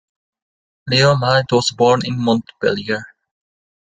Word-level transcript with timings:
Leo 0.87 1.15
Malet 1.15 1.45
was 1.51 1.69
born 1.69 2.01
in 2.03 2.17
Montpellier. 2.17 3.05